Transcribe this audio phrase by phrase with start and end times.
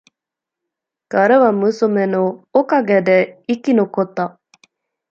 [1.09, 4.39] 彼は娘のおかげで生き残った。